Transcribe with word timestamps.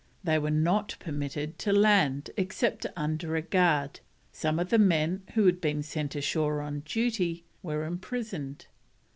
They 0.23 0.39
were 0.39 0.49
not 0.49 0.95
permitted 0.99 1.59
to 1.59 1.71
land 1.71 2.31
except 2.35 2.87
under 2.95 3.35
a 3.35 3.41
guard; 3.43 3.99
some 4.31 4.57
of 4.57 4.71
the 4.71 4.79
men 4.79 5.21
who 5.35 5.45
had 5.45 5.61
been 5.61 5.83
sent 5.83 6.15
ashore 6.15 6.59
on 6.61 6.79
duty 6.85 7.45
were 7.61 7.83
imprisoned. 7.85 8.65